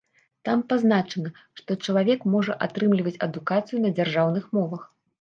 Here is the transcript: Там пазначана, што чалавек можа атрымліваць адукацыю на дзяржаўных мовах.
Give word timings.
Там 0.47 0.63
пазначана, 0.71 1.33
што 1.61 1.77
чалавек 1.87 2.27
можа 2.39 2.59
атрымліваць 2.69 3.17
адукацыю 3.31 3.87
на 3.89 3.97
дзяржаўных 3.97 4.53
мовах. 4.61 4.95